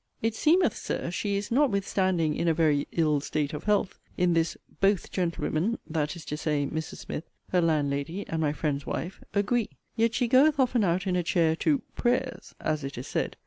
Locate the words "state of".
3.21-3.65